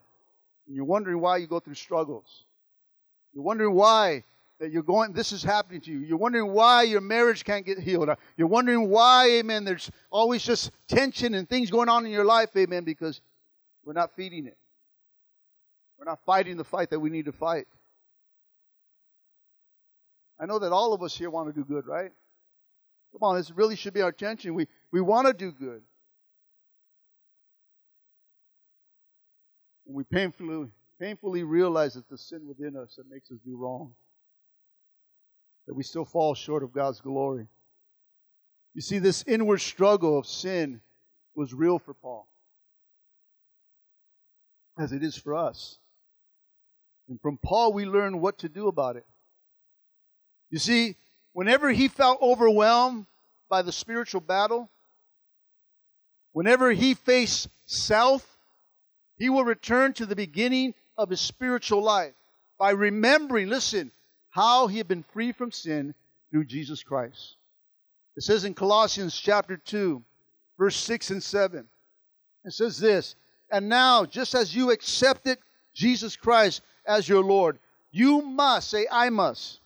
[0.68, 2.44] And you're wondering why you go through struggles.
[3.34, 4.22] You're wondering why
[4.58, 6.00] that you're going, this is happening to you.
[6.00, 8.08] You're wondering why your marriage can't get healed.
[8.36, 12.50] You're wondering why, amen, there's always just tension and things going on in your life,
[12.56, 13.20] amen, because
[13.84, 14.56] we're not feeding it.
[15.98, 17.66] We're not fighting the fight that we need to fight.
[20.40, 22.12] I know that all of us here want to do good, right?
[23.12, 24.54] Come on, this really should be our attention.
[24.54, 25.82] We, we want to do good.
[29.86, 30.68] And we painfully,
[31.00, 33.94] painfully realize that the sin within us that makes us do wrong,
[35.68, 37.46] that we still fall short of God's glory.
[38.74, 40.80] You see, this inward struggle of sin
[41.34, 42.26] was real for Paul,
[44.78, 45.76] as it is for us.
[47.10, 49.04] And from Paul, we learn what to do about it.
[50.50, 50.96] You see,
[51.34, 53.04] whenever he felt overwhelmed
[53.50, 54.70] by the spiritual battle,
[56.32, 58.26] whenever he faced self,
[59.18, 62.14] he will return to the beginning of his spiritual life
[62.58, 63.92] by remembering, listen,
[64.38, 65.92] how he had been free from sin
[66.30, 67.34] through Jesus Christ.
[68.16, 70.00] It says in Colossians chapter 2,
[70.56, 71.66] verse 6 and 7,
[72.44, 73.16] it says this,
[73.50, 75.38] And now, just as you accepted
[75.74, 77.58] Jesus Christ as your Lord,
[77.90, 79.58] you must, say, I must,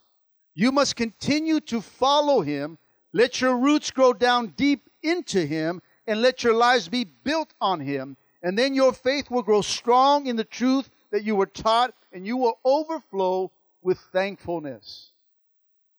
[0.54, 2.78] you must continue to follow him.
[3.12, 7.80] Let your roots grow down deep into him, and let your lives be built on
[7.80, 8.16] him.
[8.42, 12.26] And then your faith will grow strong in the truth that you were taught, and
[12.26, 13.50] you will overflow
[13.82, 15.10] with thankfulness.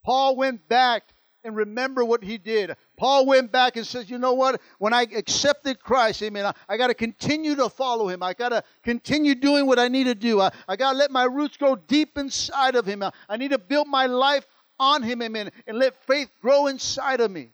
[0.04, 1.04] Paul went back
[1.44, 2.74] and remember what he did.
[2.96, 4.60] Paul went back and says, You know what?
[4.78, 8.22] When I accepted Christ, amen, I, I got to continue to follow him.
[8.22, 10.40] I got to continue doing what I need to do.
[10.40, 13.02] I, I got to let my roots grow deep inside of him.
[13.02, 14.46] I, I need to build my life
[14.80, 17.50] on him, amen, and let faith grow inside of me.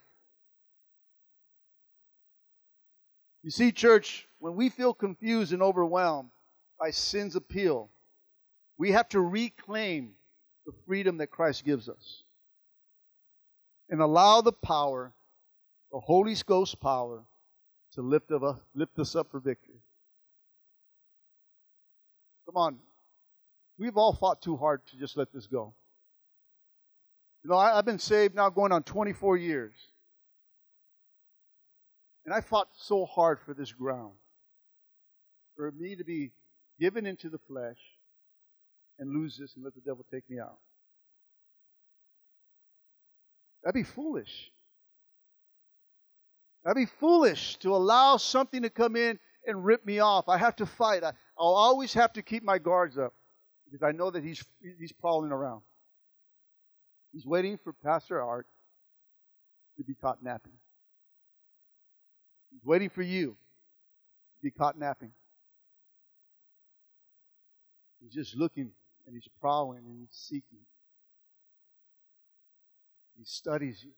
[3.42, 6.30] You see, church, when we feel confused and overwhelmed
[6.78, 7.90] by sin's appeal,
[8.78, 10.14] we have to reclaim
[10.70, 12.22] the freedom that Christ gives us
[13.88, 15.12] and allow the power,
[15.90, 17.24] the Holy Ghost power,
[17.94, 19.80] to lift, of us, lift us up for victory.
[22.46, 22.78] Come on.
[23.78, 25.74] We've all fought too hard to just let this go.
[27.42, 29.74] You know, I, have been saved now going on 24 years.
[32.24, 34.12] And I fought so hard for this ground.
[35.56, 36.30] For me to be
[36.78, 37.78] given into the flesh
[39.00, 40.58] and lose this and let the devil take me out.
[43.64, 44.52] That'd be foolish.
[46.64, 50.28] That'd be foolish to allow something to come in and rip me off.
[50.28, 51.02] I have to fight.
[51.02, 53.14] I, will always have to keep my guards up
[53.64, 54.44] because I know that he's,
[54.78, 55.62] he's prowling around.
[57.12, 58.46] He's waiting for Pastor Art
[59.78, 60.52] to be caught napping.
[62.52, 65.12] He's waiting for you to be caught napping.
[68.02, 68.72] He's just looking
[69.06, 70.58] and he's prowling and he's seeking.
[73.18, 73.90] He studies you.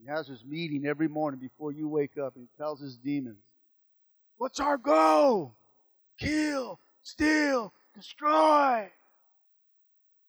[0.00, 3.38] He has his meeting every morning before you wake up and he tells his demons,
[4.38, 5.54] What's our goal?
[6.18, 8.88] Kill, steal, destroy.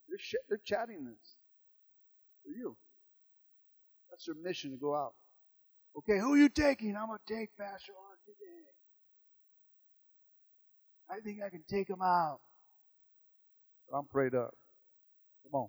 [0.07, 1.35] They're, sh- they're chatting this
[2.43, 2.75] for you.
[4.09, 5.13] That's their mission to go out.
[5.97, 6.95] Okay, who are you taking?
[6.95, 8.52] I'm going to take Pastor Art today.
[11.09, 12.39] I think I can take him out.
[13.93, 14.55] I'm prayed up.
[15.43, 15.67] Come on.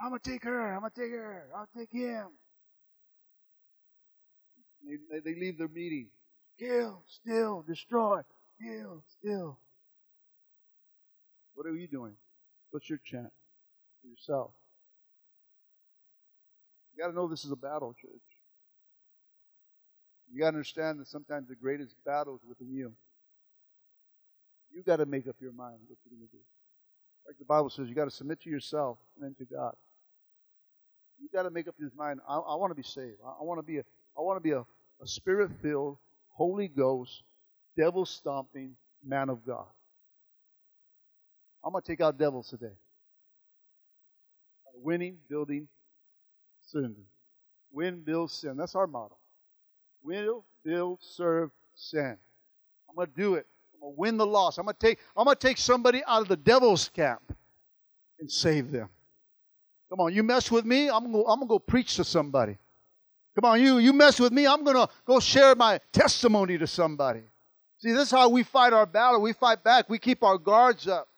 [0.00, 0.74] I'm going to take her.
[0.74, 1.46] I'm going to take her.
[1.54, 2.26] I'll take him.
[5.10, 6.08] They, they leave their meeting.
[6.58, 8.20] Kill, steal, destroy.
[8.62, 9.58] Kill, steal.
[11.54, 12.14] What are you doing?
[12.70, 13.32] What's your chant
[14.08, 14.52] yourself?
[16.94, 18.25] You got to know this is a battle, church.
[20.32, 22.92] You got to understand that sometimes the greatest battle is within you.
[24.72, 26.42] You got to make up your mind what you're going to do.
[27.26, 29.74] Like the Bible says, you got to submit to yourself and then to God.
[31.20, 32.20] You got to make up your mind.
[32.28, 33.16] I, I want to be saved.
[33.24, 33.82] I, I want to be a.
[34.18, 35.98] I want to be a, a spirit-filled,
[36.28, 37.22] Holy Ghost,
[37.76, 38.76] devil-stomping
[39.06, 39.66] man of God.
[41.64, 42.74] I'm going to take out devils today.
[44.74, 45.68] Winning, building,
[46.70, 46.96] sin.
[47.72, 48.56] Win, build, sin.
[48.56, 49.16] That's our motto.
[50.06, 52.16] Win, build, serve, sin.
[52.88, 53.46] I'm going to do it.
[53.74, 54.56] I'm going to win the loss.
[54.56, 57.36] I'm going to take, I'm going to take somebody out of the devil's camp
[58.20, 58.88] and save them.
[59.90, 62.56] Come on, you mess with me, I'm going I'm to go preach to somebody.
[63.34, 66.66] Come on, you, you mess with me, I'm going to go share my testimony to
[66.68, 67.22] somebody.
[67.78, 69.20] See, this is how we fight our battle.
[69.20, 69.90] We fight back.
[69.90, 71.08] We keep our guards up.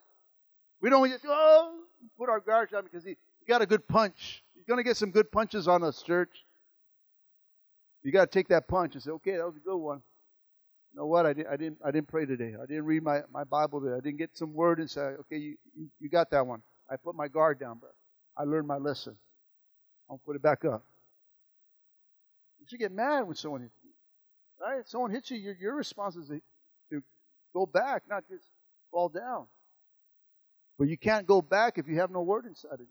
[0.80, 1.74] We don't just, oh,
[2.18, 4.42] put our guards up because he, he got a good punch.
[4.56, 6.44] He's going to get some good punches on us, church.
[8.02, 10.02] You got to take that punch and say, okay, that was a good one.
[10.92, 11.26] You know what?
[11.26, 12.54] I, did, I, didn't, I didn't pray today.
[12.60, 13.94] I didn't read my, my Bible today.
[13.96, 16.62] I didn't get some word and say, okay, you, you, you got that one.
[16.90, 17.92] I put my guard down, but
[18.36, 19.16] I learned my lesson.
[20.08, 20.84] I'll put it back up.
[22.60, 23.90] You should get mad when someone hits you.
[24.60, 24.80] Right?
[24.80, 26.40] If someone hits you, your, your response is to,
[26.92, 27.02] to
[27.52, 28.44] go back, not just
[28.90, 29.46] fall down.
[30.78, 32.86] But you can't go back if you have no word inside of you.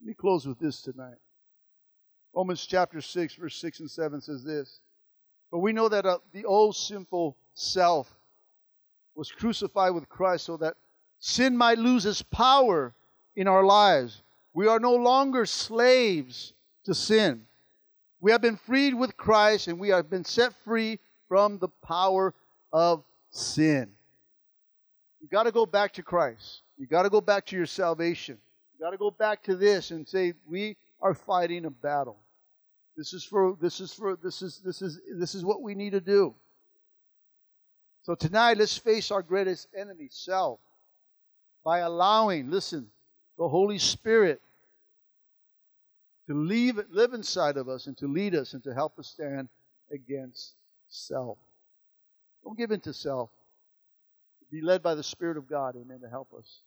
[0.00, 1.21] Let me close with this tonight.
[2.34, 4.80] Romans chapter 6, verse 6 and 7 says this.
[5.50, 8.12] But we know that uh, the old sinful self
[9.14, 10.74] was crucified with Christ so that
[11.18, 12.94] sin might lose its power
[13.36, 14.22] in our lives.
[14.54, 16.54] We are no longer slaves
[16.84, 17.46] to sin.
[18.20, 22.32] We have been freed with Christ and we have been set free from the power
[22.72, 23.90] of sin.
[25.20, 26.62] You got to go back to Christ.
[26.78, 28.38] You got to go back to your salvation.
[28.72, 32.18] You got to go back to this and say, We are fighting a battle.
[32.96, 35.90] This is for this is for this is this is this is what we need
[35.90, 36.34] to do.
[38.02, 40.58] So tonight let's face our greatest enemy, self,
[41.64, 42.88] by allowing, listen,
[43.38, 44.40] the Holy Spirit
[46.26, 49.48] to leave, live inside of us and to lead us and to help us stand
[49.92, 50.54] against
[50.88, 51.38] self.
[52.44, 53.30] Don't give in to self.
[54.50, 56.58] Be led by the Spirit of God, amen, to help us.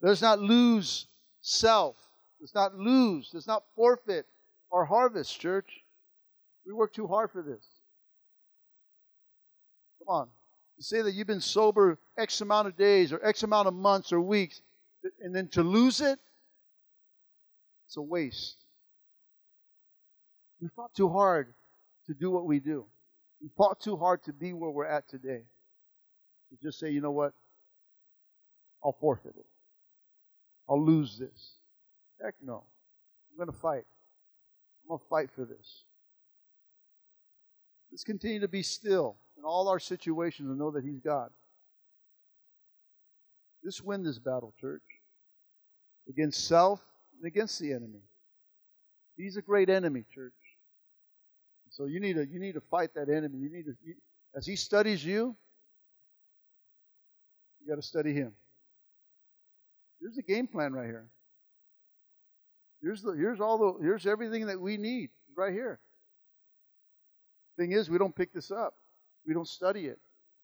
[0.00, 1.06] Let's not lose
[1.40, 1.96] self.
[2.40, 3.30] Let's not lose.
[3.32, 4.26] Let's not forfeit
[4.72, 5.80] our harvest, church.
[6.66, 7.66] We work too hard for this.
[9.98, 10.28] Come on.
[10.76, 14.12] You say that you've been sober X amount of days or X amount of months
[14.12, 14.62] or weeks,
[15.20, 16.18] and then to lose it,
[17.86, 18.56] it's a waste.
[20.60, 21.52] We fought too hard
[22.06, 22.86] to do what we do.
[23.42, 25.42] We fought too hard to be where we're at today.
[26.50, 27.32] To just say, you know what?
[28.84, 29.46] I'll forfeit it.
[30.68, 31.54] I'll lose this.
[32.22, 32.64] Heck no.
[33.30, 33.84] I'm going to fight.
[34.90, 35.84] I'm going to fight for this.
[37.92, 41.30] Let's continue to be still in all our situations and know that He's God.
[43.64, 44.82] Let's win this battle, church,
[46.08, 46.80] against self
[47.16, 48.00] and against the enemy.
[49.16, 50.32] He's a great enemy, church.
[51.70, 53.38] So you need to you need to fight that enemy.
[53.38, 53.94] You need to you,
[54.34, 55.36] as he studies you,
[57.60, 58.32] you got to study him.
[60.00, 61.06] There's a game plan right here.
[62.82, 65.80] Here's the here's all the here's everything that we need right here.
[67.58, 68.74] Thing is, we don't pick this up.
[69.26, 69.98] We don't study it.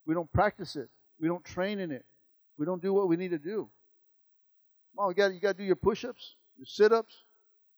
[0.07, 0.89] We don't practice it.
[1.19, 2.05] We don't train in it.
[2.59, 3.69] We don't do what we need to do.
[4.99, 7.15] Oh, you got you got to do your push-ups your sit ups,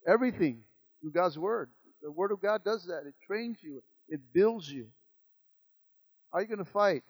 [0.06, 0.60] everything
[1.00, 1.70] through God's Word.
[2.02, 3.02] The Word of God does that.
[3.06, 4.86] It trains you, it builds you.
[6.32, 7.02] How are you going to fight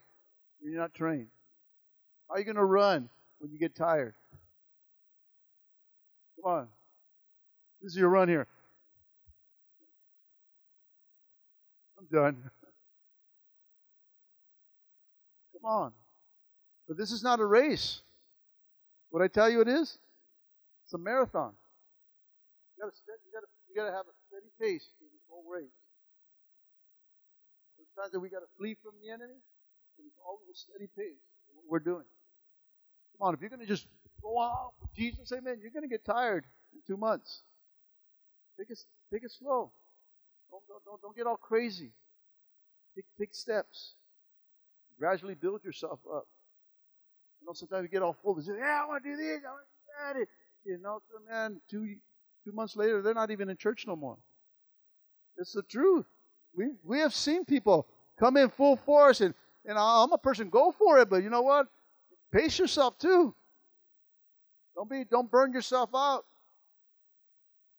[0.61, 1.28] when you're not trained?
[2.28, 4.14] How are you going to run when you get tired?
[6.42, 6.68] Come on.
[7.83, 8.47] This is your run here.
[11.99, 12.51] I'm done.
[15.53, 15.93] Come on.
[16.87, 18.01] But this is not a race.
[19.11, 19.99] What I tell you it is?
[20.85, 21.53] It's a marathon.
[22.76, 25.68] You gotta, you gotta, you gotta have a steady pace through this whole race.
[27.76, 29.39] There's times that we gotta flee from the enemy,
[29.97, 31.20] but it's always a steady pace.
[31.55, 32.07] What we're doing.
[33.18, 33.87] Come on, if you're gonna just
[34.22, 37.43] go out with Jesus, amen, you're gonna get tired in two months.
[38.59, 38.78] Take it,
[39.12, 39.70] take it slow.
[40.50, 41.92] Don't, don't, don't, don't get all crazy.
[42.94, 43.94] Take, take steps.
[44.98, 46.26] Gradually build yourself up.
[47.40, 48.40] You know, sometimes you get all full.
[48.40, 49.64] Say, yeah, I want to do this, I want
[50.14, 50.26] to do that.
[50.64, 51.00] You know,
[51.30, 51.96] man, two
[52.44, 54.16] two months later, they're not even in church no more.
[55.36, 56.06] It's the truth.
[56.54, 57.86] We we have seen people
[58.18, 59.34] come in full force, and
[59.64, 61.09] and I'm a person, go for it.
[61.09, 61.68] But you know what?
[62.32, 63.34] Pace yourself too.
[64.74, 66.24] Don't be don't burn yourself out,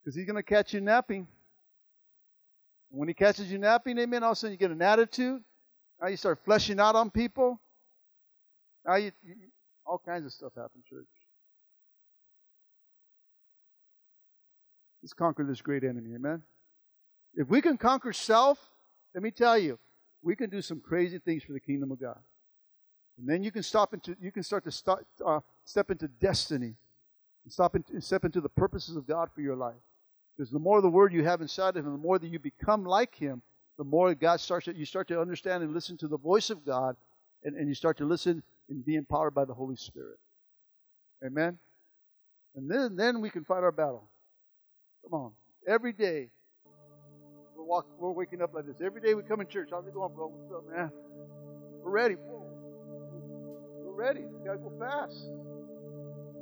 [0.02, 1.26] because he's going to catch you napping.
[2.90, 4.22] When he catches you napping, amen.
[4.22, 5.42] All of a sudden you get an attitude.
[6.00, 7.60] Now you start fleshing out on people.
[8.86, 9.34] Now you, you
[9.86, 11.06] all kinds of stuff happen, church.
[15.02, 16.14] Let's conquer this great enemy.
[16.14, 16.42] Amen.
[17.34, 18.58] If we can conquer self,
[19.14, 19.78] let me tell you,
[20.22, 22.18] we can do some crazy things for the kingdom of God.
[23.18, 26.74] And then you can stop into you can start to start, uh, step into destiny,
[27.44, 29.74] and stop into, step into the purposes of God for your life.
[30.40, 32.82] Because the more the word you have inside of Him, the more that you become
[32.82, 33.42] like Him,
[33.76, 36.64] the more God starts to, you start to understand and listen to the voice of
[36.64, 36.96] God,
[37.44, 40.18] and, and you start to listen and be empowered by the Holy Spirit.
[41.22, 41.58] Amen.
[42.56, 44.08] And then then we can fight our battle.
[45.04, 45.32] Come on.
[45.68, 46.30] Every day,
[47.54, 48.80] we're, walk, we're waking up like this.
[48.82, 49.68] Every day we come in church.
[49.70, 50.28] How's it going, bro?
[50.28, 50.90] What's up, man?
[51.84, 52.16] We're ready.
[52.16, 54.20] We're ready.
[54.20, 55.22] You got to go fast.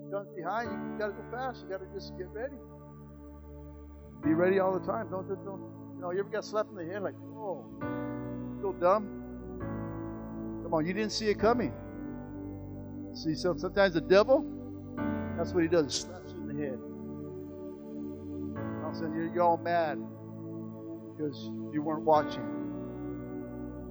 [0.09, 0.93] Guns behind you.
[0.93, 1.65] You got to go fast.
[1.65, 2.55] You got to just get ready.
[4.23, 5.09] Be ready all the time.
[5.11, 5.61] Don't, don't, don't.
[5.95, 7.65] You know, you ever got slapped in the head like, oh,
[8.61, 9.09] so dumb?
[10.63, 11.73] Come on, you didn't see it coming.
[13.15, 14.45] See, so sometimes the devil,
[15.37, 15.95] that's what he does.
[15.95, 16.79] Slaps you in the head
[18.89, 19.99] all of a sudden you're, you're all mad.
[21.17, 22.43] because you weren't watching.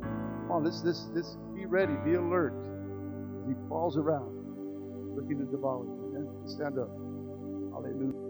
[0.01, 2.53] Come on, this, this, this, be ready, be alert.
[3.47, 4.33] He falls around
[5.15, 6.41] looking to devour you.
[6.47, 6.89] Stand up.
[7.73, 8.26] Hallelujah.